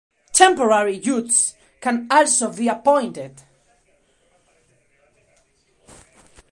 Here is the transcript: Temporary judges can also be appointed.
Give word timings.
Temporary 0.33 0.97
judges 0.99 1.53
can 1.79 2.07
also 2.09 2.51
be 2.51 2.67
appointed. 2.67 3.39